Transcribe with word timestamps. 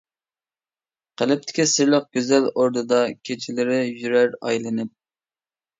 قەلبىدىكى 1.21 1.67
سىرلىق، 1.73 2.09
گۈزەل 2.19 2.49
ئوردىدا، 2.55 3.03
كېچىلىرى 3.31 3.79
يۈرەر 3.87 4.37
ئايلىنىپ. 4.45 4.97